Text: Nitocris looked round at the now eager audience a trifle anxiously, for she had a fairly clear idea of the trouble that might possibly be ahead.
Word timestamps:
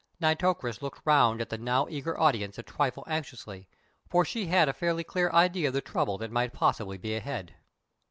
Nitocris 0.19 0.81
looked 0.81 1.01
round 1.05 1.41
at 1.41 1.49
the 1.51 1.59
now 1.59 1.85
eager 1.87 2.19
audience 2.19 2.57
a 2.57 2.63
trifle 2.63 3.03
anxiously, 3.05 3.67
for 4.09 4.25
she 4.25 4.47
had 4.47 4.67
a 4.67 4.73
fairly 4.73 5.03
clear 5.03 5.29
idea 5.29 5.67
of 5.67 5.75
the 5.75 5.81
trouble 5.81 6.17
that 6.17 6.31
might 6.31 6.53
possibly 6.53 6.97
be 6.97 7.13
ahead. 7.13 7.53